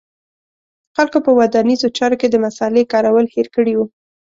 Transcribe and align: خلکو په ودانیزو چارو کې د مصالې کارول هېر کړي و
خلکو 0.95 1.17
په 1.25 1.31
ودانیزو 1.39 1.87
چارو 1.97 2.19
کې 2.21 2.27
د 2.29 2.35
مصالې 2.45 2.83
کارول 2.93 3.25
هېر 3.35 3.47
کړي 3.55 3.73
و 3.75 3.79